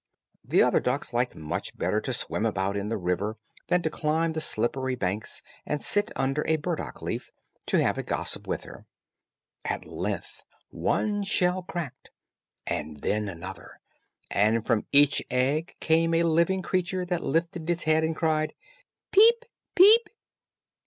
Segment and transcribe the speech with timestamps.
[0.43, 4.33] The other ducks liked much better to swim about in the river than to climb
[4.33, 7.29] the slippery banks, and sit under a burdock leaf,
[7.67, 8.87] to have a gossip with her.
[9.63, 12.09] At length one shell cracked,
[12.65, 13.79] and then another,
[14.31, 18.55] and from each egg came a living creature that lifted its head and cried,
[19.11, 19.45] "Peep,
[19.75, 20.09] peep."